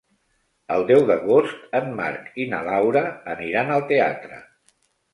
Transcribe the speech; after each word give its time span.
El 0.75 0.85
deu 0.91 1.05
d'agost 1.11 1.77
en 1.81 1.93
Marc 2.01 2.33
i 2.45 2.49
na 2.57 2.65
Laura 2.73 3.07
aniran 3.37 3.75
al 3.79 3.89
teatre. 3.97 4.45